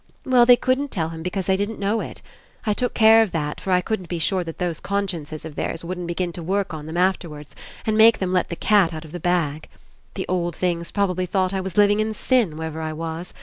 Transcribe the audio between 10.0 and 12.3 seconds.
The old things probably thought I was living In